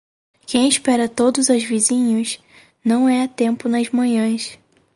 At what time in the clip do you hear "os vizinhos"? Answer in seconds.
1.49-2.39